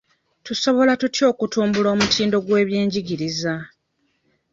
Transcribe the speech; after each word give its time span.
Tusobola 0.45 0.91
tutya 1.01 1.23
okutumbula 1.31 1.87
omutindo 1.95 2.37
gw'ebyenjigiriza? 2.45 3.53